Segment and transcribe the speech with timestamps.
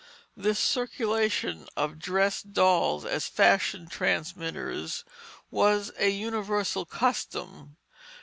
[0.35, 5.03] This circulation of dressed dolls as fashion transmitters
[5.51, 7.77] was a universal custom.